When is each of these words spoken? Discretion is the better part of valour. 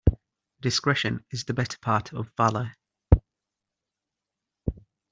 Discretion 0.61 1.23
is 1.29 1.43
the 1.43 1.53
better 1.53 1.77
part 1.77 2.11
of 2.11 2.31
valour. 2.35 2.71